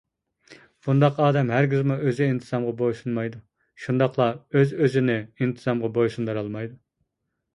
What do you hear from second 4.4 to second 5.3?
ئۆز-ئۆزىنى